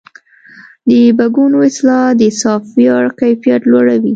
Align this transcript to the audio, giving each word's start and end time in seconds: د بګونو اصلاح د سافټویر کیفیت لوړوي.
د 0.89 0.91
بګونو 1.17 1.57
اصلاح 1.69 2.05
د 2.19 2.21
سافټویر 2.41 3.03
کیفیت 3.19 3.61
لوړوي. 3.71 4.09